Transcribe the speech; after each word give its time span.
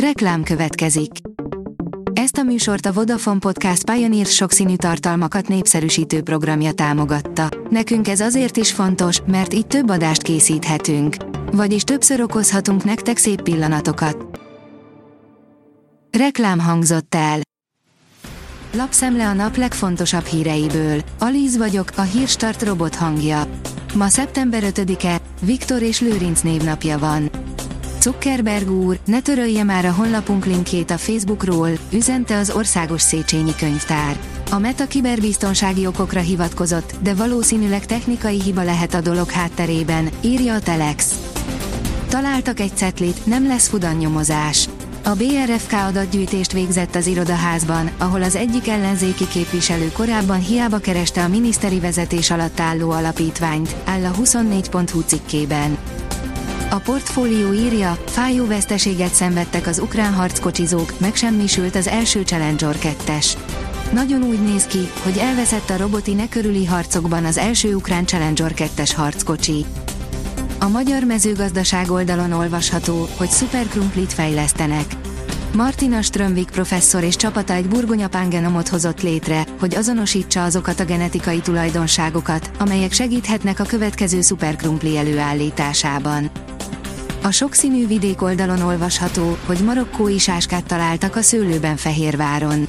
Reklám 0.00 0.42
következik. 0.42 1.10
Ezt 2.12 2.36
a 2.36 2.42
műsort 2.42 2.86
a 2.86 2.92
Vodafone 2.92 3.38
Podcast 3.38 3.90
Pioneer 3.90 4.26
sokszínű 4.26 4.76
tartalmakat 4.76 5.48
népszerűsítő 5.48 6.22
programja 6.22 6.72
támogatta. 6.72 7.48
Nekünk 7.70 8.08
ez 8.08 8.20
azért 8.20 8.56
is 8.56 8.72
fontos, 8.72 9.20
mert 9.26 9.54
így 9.54 9.66
több 9.66 9.90
adást 9.90 10.22
készíthetünk. 10.22 11.16
Vagyis 11.52 11.82
többször 11.82 12.20
okozhatunk 12.20 12.84
nektek 12.84 13.16
szép 13.16 13.42
pillanatokat. 13.42 14.40
Reklám 16.18 16.58
hangzott 16.60 17.14
el. 17.14 17.40
Lapszemle 18.72 19.28
a 19.28 19.32
nap 19.32 19.56
legfontosabb 19.56 20.24
híreiből. 20.24 21.00
Alíz 21.18 21.56
vagyok, 21.56 21.90
a 21.96 22.02
hírstart 22.02 22.62
robot 22.62 22.94
hangja. 22.94 23.42
Ma 23.94 24.08
szeptember 24.08 24.62
5-e, 24.66 25.20
Viktor 25.40 25.82
és 25.82 26.00
Lőrinc 26.00 26.40
névnapja 26.40 26.98
van. 26.98 27.30
Zuckerberg 28.06 28.70
úr, 28.70 28.98
ne 29.04 29.20
törölje 29.20 29.62
már 29.62 29.84
a 29.84 29.92
honlapunk 29.92 30.44
linkjét 30.44 30.90
a 30.90 30.98
Facebookról, 30.98 31.70
üzente 31.92 32.36
az 32.36 32.50
Országos 32.50 33.00
Széchenyi 33.00 33.54
Könyvtár. 33.54 34.18
A 34.50 34.58
Meta 34.58 34.86
kiberbiztonsági 34.86 35.86
okokra 35.86 36.20
hivatkozott, 36.20 36.94
de 37.02 37.14
valószínűleg 37.14 37.86
technikai 37.86 38.42
hiba 38.42 38.62
lehet 38.62 38.94
a 38.94 39.00
dolog 39.00 39.30
hátterében, 39.30 40.08
írja 40.20 40.54
a 40.54 40.60
Telex. 40.60 41.14
Találtak 42.08 42.60
egy 42.60 42.76
cetlit, 42.76 43.26
nem 43.26 43.46
lesz 43.46 43.68
fudanyomozás. 43.68 44.68
A 45.04 45.14
BRFK 45.14 45.72
adatgyűjtést 45.72 46.52
végzett 46.52 46.94
az 46.94 47.06
irodaházban, 47.06 47.90
ahol 47.98 48.22
az 48.22 48.36
egyik 48.36 48.68
ellenzéki 48.68 49.28
képviselő 49.28 49.92
korábban 49.92 50.40
hiába 50.40 50.78
kereste 50.78 51.24
a 51.24 51.28
miniszteri 51.28 51.80
vezetés 51.80 52.30
alatt 52.30 52.60
álló 52.60 52.90
alapítványt, 52.90 53.76
áll 53.84 54.04
a 54.04 54.10
24.hu 54.10 55.00
cikkében. 55.00 55.78
A 56.70 56.78
portfólió 56.78 57.52
írja, 57.52 57.98
fájó 58.06 58.46
veszteséget 58.46 59.14
szenvedtek 59.14 59.66
az 59.66 59.78
ukrán 59.78 60.14
harckocsizók, 60.14 61.00
megsemmisült 61.00 61.76
az 61.76 61.86
első 61.86 62.22
Challenger 62.22 62.76
2-es. 62.80 63.32
Nagyon 63.92 64.22
úgy 64.22 64.42
néz 64.42 64.66
ki, 64.66 64.88
hogy 65.02 65.18
elveszett 65.18 65.70
a 65.70 65.76
roboti 65.76 66.14
ne 66.14 66.28
körüli 66.28 66.64
harcokban 66.64 67.24
az 67.24 67.38
első 67.38 67.74
ukrán 67.74 68.06
Challenger 68.06 68.52
2-es 68.56 68.92
harckocsi. 68.96 69.64
A 70.58 70.68
magyar 70.68 71.02
mezőgazdaság 71.02 71.90
oldalon 71.90 72.32
olvasható, 72.32 73.08
hogy 73.16 73.28
szuperkrumplit 73.28 74.12
fejlesztenek. 74.12 74.84
Martina 75.54 76.02
Strömvik 76.02 76.50
professzor 76.50 77.02
és 77.02 77.16
csapata 77.16 77.52
egy 77.52 77.68
burgonyapángenomot 77.68 78.68
hozott 78.68 79.02
létre, 79.02 79.44
hogy 79.60 79.74
azonosítsa 79.74 80.44
azokat 80.44 80.80
a 80.80 80.84
genetikai 80.84 81.40
tulajdonságokat, 81.40 82.50
amelyek 82.58 82.92
segíthetnek 82.92 83.60
a 83.60 83.64
következő 83.64 84.20
szuperkrumpli 84.20 84.96
előállításában. 84.96 86.30
A 87.26 87.30
sokszínű 87.30 87.86
vidék 87.86 88.22
oldalon 88.22 88.60
olvasható, 88.60 89.36
hogy 89.46 89.58
marokkói 89.58 90.18
sáskát 90.18 90.66
találtak 90.66 91.16
a 91.16 91.22
szőlőben 91.22 91.76
Fehérváron. 91.76 92.68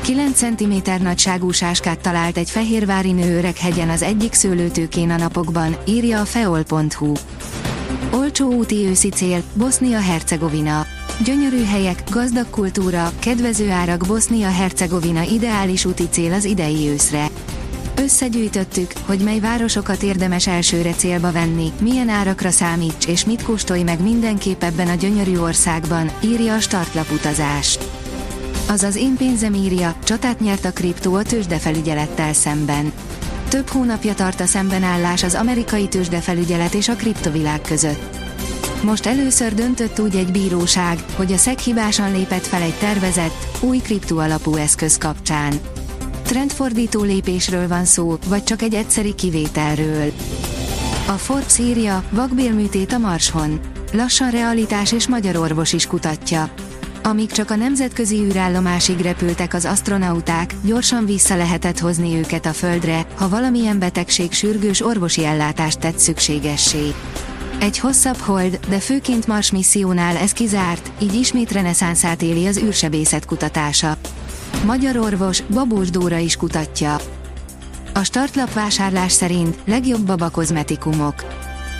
9 0.00 0.38
cm 0.38 1.02
nagyságú 1.02 1.50
sáskát 1.50 2.00
talált 2.00 2.36
egy 2.36 2.50
fehérvári 2.50 3.12
nő 3.12 3.52
hegyen 3.60 3.88
az 3.88 4.02
egyik 4.02 4.32
szőlőtőkén 4.32 5.10
a 5.10 5.16
napokban, 5.16 5.76
írja 5.86 6.20
a 6.20 6.24
feol.hu. 6.24 7.12
Olcsó 8.12 8.52
úti 8.52 8.86
őszi 8.86 9.08
cél, 9.08 9.42
Bosznia-Hercegovina. 9.54 10.86
Gyönyörű 11.24 11.64
helyek, 11.64 12.02
gazdag 12.10 12.50
kultúra, 12.50 13.12
kedvező 13.18 13.70
árak 13.70 14.04
Bosznia-Hercegovina 14.06 15.22
ideális 15.22 15.84
úti 15.84 16.08
cél 16.10 16.32
az 16.32 16.44
idei 16.44 16.88
őszre. 16.88 17.30
Összegyűjtöttük, 17.96 18.92
hogy 19.06 19.18
mely 19.18 19.40
városokat 19.40 20.02
érdemes 20.02 20.46
elsőre 20.46 20.92
célba 20.92 21.32
venni, 21.32 21.72
milyen 21.80 22.08
árakra 22.08 22.50
számíts 22.50 23.06
és 23.06 23.24
mit 23.24 23.42
kóstolj 23.42 23.82
meg 23.82 24.02
mindenképp 24.02 24.62
ebben 24.62 24.88
a 24.88 24.94
gyönyörű 24.94 25.38
országban, 25.38 26.10
írja 26.20 26.54
a 26.54 26.60
startlap 26.60 27.10
utazás. 27.10 27.78
Azaz 28.68 28.96
én 28.96 29.16
pénzem 29.16 29.54
írja, 29.54 29.94
csatát 30.04 30.40
nyert 30.40 30.64
a 30.64 30.72
kriptó 30.72 31.14
a 31.14 31.22
tőzsdefelügyelettel 31.22 32.32
szemben. 32.32 32.92
Több 33.48 33.68
hónapja 33.68 34.14
tart 34.14 34.40
a 34.40 34.46
szembenállás 34.46 35.22
az 35.22 35.34
amerikai 35.34 35.88
tőzsdefelügyelet 35.88 36.74
és 36.74 36.88
a 36.88 36.94
kriptovilág 36.94 37.60
között. 37.60 38.16
Most 38.82 39.06
először 39.06 39.54
döntött 39.54 40.00
úgy 40.00 40.16
egy 40.16 40.32
bíróság, 40.32 41.04
hogy 41.16 41.32
a 41.32 41.36
SEC 41.36 41.62
hibásan 41.62 42.12
lépett 42.12 42.46
fel 42.46 42.62
egy 42.62 42.74
tervezett, 42.78 43.46
új 43.60 43.78
kriptó 43.78 44.18
alapú 44.18 44.54
eszköz 44.54 44.98
kapcsán. 44.98 45.60
Trendfordító 46.24 47.02
lépésről 47.02 47.68
van 47.68 47.84
szó, 47.84 48.18
vagy 48.28 48.44
csak 48.44 48.62
egy 48.62 48.74
egyszeri 48.74 49.14
kivételről. 49.14 50.12
A 51.06 51.12
Forbes 51.12 51.58
írja, 51.58 52.04
vakbélműtét 52.10 52.92
a 52.92 52.98
Marshon. 52.98 53.60
Lassan 53.92 54.30
realitás 54.30 54.92
és 54.92 55.08
magyar 55.08 55.36
orvos 55.36 55.72
is 55.72 55.86
kutatja. 55.86 56.50
Amíg 57.02 57.30
csak 57.30 57.50
a 57.50 57.56
nemzetközi 57.56 58.16
űrállomásig 58.16 59.00
repültek 59.00 59.54
az 59.54 59.64
astronauták, 59.64 60.54
gyorsan 60.64 61.06
vissza 61.06 61.36
lehetett 61.36 61.78
hozni 61.78 62.16
őket 62.16 62.46
a 62.46 62.52
Földre, 62.52 63.06
ha 63.14 63.28
valamilyen 63.28 63.78
betegség 63.78 64.32
sürgős 64.32 64.82
orvosi 64.82 65.24
ellátást 65.24 65.78
tett 65.78 65.98
szükségessé. 65.98 66.94
Egy 67.60 67.78
hosszabb 67.78 68.18
hold, 68.18 68.58
de 68.68 68.78
főként 68.78 69.26
Mars 69.26 69.50
missziónál 69.50 70.16
ez 70.16 70.32
kizárt, 70.32 70.90
így 71.02 71.14
ismét 71.14 71.52
reneszánszát 71.52 72.22
éli 72.22 72.46
az 72.46 72.58
űrsebészet 72.58 73.26
kutatása. 73.26 73.96
Magyar 74.64 74.96
orvos, 74.96 75.40
Babós 75.40 75.90
Dóra 75.90 76.16
is 76.16 76.36
kutatja. 76.36 76.96
A 77.94 78.02
startlap 78.02 78.52
vásárlás 78.52 79.12
szerint 79.12 79.56
legjobb 79.64 80.06
baba 80.06 80.30
kozmetikumok. 80.30 81.14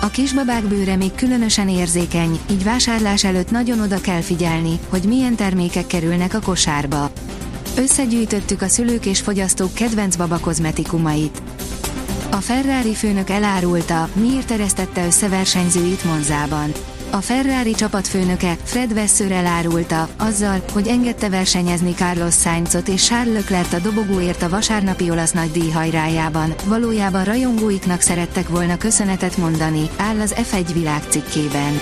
A 0.00 0.06
kisbabák 0.06 0.62
bőre 0.62 0.96
még 0.96 1.14
különösen 1.14 1.68
érzékeny, 1.68 2.38
így 2.50 2.64
vásárlás 2.64 3.24
előtt 3.24 3.50
nagyon 3.50 3.80
oda 3.80 4.00
kell 4.00 4.20
figyelni, 4.20 4.78
hogy 4.88 5.02
milyen 5.02 5.34
termékek 5.36 5.86
kerülnek 5.86 6.34
a 6.34 6.40
kosárba. 6.40 7.10
Összegyűjtöttük 7.76 8.62
a 8.62 8.68
szülők 8.68 9.06
és 9.06 9.20
fogyasztók 9.20 9.74
kedvenc 9.74 10.16
baba 10.16 10.38
kozmetikumait. 10.38 11.42
A 12.30 12.36
Ferrari 12.36 12.94
főnök 12.94 13.30
elárulta, 13.30 14.08
miért 14.12 14.50
eresztette 14.50 15.06
össze 15.06 15.28
versenyzőit 15.28 16.04
Monzában. 16.04 16.72
A 17.16 17.20
Ferrari 17.20 17.74
csapatfőnöke, 17.74 18.56
Fred 18.62 18.94
Vasseur 18.94 19.32
elárulta, 19.32 20.08
azzal, 20.16 20.62
hogy 20.72 20.86
engedte 20.86 21.28
versenyezni 21.28 21.92
Carlos 21.92 22.34
Sainzot 22.34 22.88
és 22.88 23.04
Charles 23.04 23.34
Leclerc 23.34 23.72
a 23.72 23.78
dobogóért 23.78 24.42
a 24.42 24.48
vasárnapi 24.48 25.10
olasz 25.10 25.32
nagy 25.32 25.70
hajrájában, 25.72 26.54
valójában 26.64 27.24
rajongóiknak 27.24 28.00
szerettek 28.00 28.48
volna 28.48 28.76
köszönetet 28.76 29.36
mondani, 29.36 29.90
áll 29.96 30.20
az 30.20 30.34
F1 30.36 30.70
világcikkében. 30.72 31.80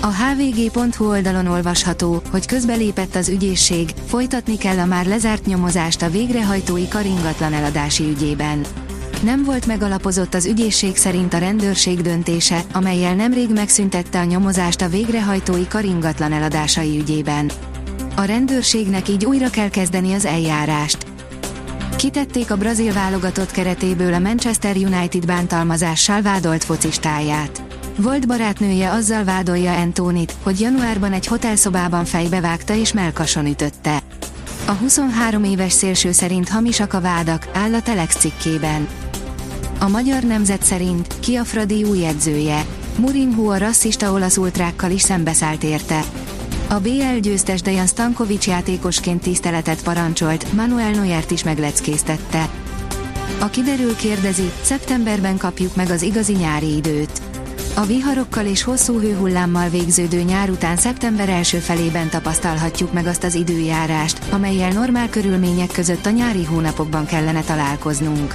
A 0.00 0.06
hvg.hu 0.06 1.08
oldalon 1.08 1.46
olvasható, 1.46 2.22
hogy 2.30 2.46
közbelépett 2.46 3.14
az 3.14 3.28
ügyészség, 3.28 3.90
folytatni 4.06 4.56
kell 4.56 4.78
a 4.78 4.84
már 4.84 5.06
lezárt 5.06 5.46
nyomozást 5.46 6.02
a 6.02 6.10
végrehajtói 6.10 6.88
karingatlan 6.88 7.52
eladási 7.52 8.04
ügyében. 8.04 8.60
Nem 9.26 9.44
volt 9.44 9.66
megalapozott 9.66 10.34
az 10.34 10.46
ügyészség 10.46 10.96
szerint 10.96 11.34
a 11.34 11.38
rendőrség 11.38 12.00
döntése, 12.00 12.62
amelyel 12.72 13.14
nemrég 13.14 13.52
megszüntette 13.52 14.18
a 14.18 14.24
nyomozást 14.24 14.82
a 14.82 14.88
végrehajtói 14.88 15.68
karingatlan 15.68 16.32
eladásai 16.32 16.98
ügyében. 16.98 17.50
A 18.16 18.22
rendőrségnek 18.22 19.08
így 19.08 19.24
újra 19.24 19.50
kell 19.50 19.68
kezdeni 19.68 20.12
az 20.12 20.24
eljárást. 20.24 21.06
Kitették 21.96 22.50
a 22.50 22.56
brazil 22.56 22.92
válogatott 22.92 23.50
keretéből 23.50 24.14
a 24.14 24.18
Manchester 24.18 24.76
United 24.76 25.26
bántalmazással 25.26 26.22
vádolt 26.22 26.64
focistáját. 26.64 27.62
Volt 27.96 28.26
barátnője 28.26 28.90
azzal 28.90 29.24
vádolja 29.24 29.72
Antonit, 29.80 30.34
hogy 30.42 30.60
januárban 30.60 31.12
egy 31.12 31.26
hotelszobában 31.26 32.04
fejbevágta 32.04 32.74
és 32.74 32.92
melkason 32.92 33.46
ütötte. 33.46 34.02
A 34.66 34.72
23 34.72 35.44
éves 35.44 35.72
szélső 35.72 36.12
szerint 36.12 36.48
hamisak 36.48 36.92
a 36.92 37.00
vádak, 37.00 37.48
áll 37.52 37.74
a 37.74 37.82
Telex 37.82 38.16
cikkében. 38.16 38.88
A 39.78 39.88
magyar 39.88 40.22
nemzet 40.22 40.62
szerint 40.62 41.14
ki 41.20 41.34
a 41.34 41.44
Fradi 41.44 41.84
új 41.84 42.06
edzője. 42.06 42.64
Mourinho 42.98 43.50
a 43.50 43.58
rasszista 43.58 44.12
olasz 44.12 44.36
ultrákkal 44.36 44.90
is 44.90 45.00
szembeszállt 45.00 45.62
érte. 45.62 46.04
A 46.68 46.74
BL 46.74 47.18
győztes 47.20 47.62
Dejan 47.62 47.86
Stankovics 47.86 48.46
játékosként 48.46 49.22
tiszteletet 49.22 49.82
parancsolt, 49.82 50.52
Manuel 50.52 50.90
Neuert 50.90 51.30
is 51.30 51.44
megleckéztette. 51.44 52.48
A 53.40 53.46
kiderül 53.50 53.96
kérdezi, 53.96 54.50
szeptemberben 54.62 55.36
kapjuk 55.36 55.76
meg 55.76 55.90
az 55.90 56.02
igazi 56.02 56.32
nyári 56.32 56.76
időt. 56.76 57.22
A 57.74 57.84
viharokkal 57.84 58.46
és 58.46 58.62
hosszú 58.62 59.00
hőhullámmal 59.00 59.68
végződő 59.68 60.20
nyár 60.20 60.50
után 60.50 60.76
szeptember 60.76 61.28
első 61.28 61.58
felében 61.58 62.08
tapasztalhatjuk 62.08 62.92
meg 62.92 63.06
azt 63.06 63.24
az 63.24 63.34
időjárást, 63.34 64.18
amelyel 64.30 64.70
normál 64.70 65.08
körülmények 65.08 65.72
között 65.72 66.06
a 66.06 66.10
nyári 66.10 66.44
hónapokban 66.44 67.06
kellene 67.06 67.40
találkoznunk. 67.40 68.34